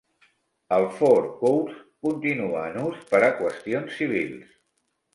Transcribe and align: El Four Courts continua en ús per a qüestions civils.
El 0.77 0.85
Four 0.95 1.27
Courts 1.41 1.77
continua 2.09 2.65
en 2.73 2.83
ús 2.87 3.07
per 3.15 3.23
a 3.31 3.33
qüestions 3.45 3.97
civils. 4.03 4.61